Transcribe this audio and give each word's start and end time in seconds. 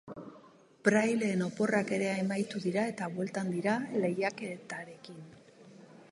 Praileen 0.87 1.43
oporrak 1.47 1.91
ere 1.97 2.07
amaitu 2.13 2.61
dira 2.63 2.85
eta 2.93 3.09
bueltan 3.17 3.51
dira 3.57 3.75
lehiaketarekin! 4.05 5.21